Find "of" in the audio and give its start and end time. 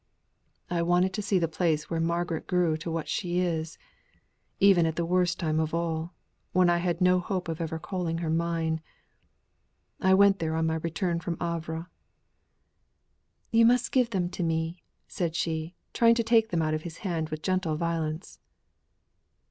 5.59-5.75, 7.47-7.61, 16.73-16.81